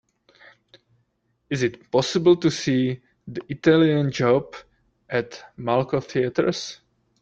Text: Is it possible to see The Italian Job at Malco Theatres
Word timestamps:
Is 1.51 1.61
it 1.61 1.91
possible 1.91 2.35
to 2.37 2.49
see 2.49 3.01
The 3.27 3.41
Italian 3.49 4.09
Job 4.09 4.55
at 5.07 5.39
Malco 5.59 6.03
Theatres 6.03 6.79